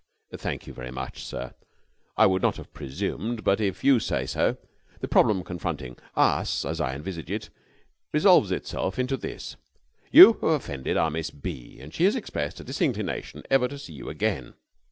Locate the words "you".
0.65-0.73, 3.83-3.99, 10.11-10.33, 13.93-14.09